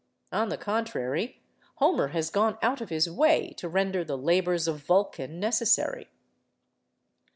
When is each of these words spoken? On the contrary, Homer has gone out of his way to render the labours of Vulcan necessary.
On 0.31 0.49
the 0.49 0.57
contrary, 0.57 1.39
Homer 1.75 2.07
has 2.07 2.31
gone 2.31 2.57
out 2.63 2.81
of 2.81 2.89
his 2.89 3.07
way 3.07 3.53
to 3.57 3.69
render 3.69 4.03
the 4.03 4.17
labours 4.17 4.67
of 4.67 4.79
Vulcan 4.79 5.39
necessary. 5.39 6.07